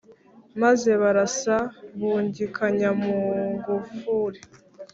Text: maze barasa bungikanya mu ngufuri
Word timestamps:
maze 0.61 0.91
barasa 1.01 1.57
bungikanya 1.97 2.89
mu 3.01 3.17
ngufuri 3.53 4.39